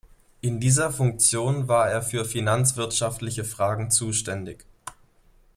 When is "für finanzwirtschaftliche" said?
2.01-3.43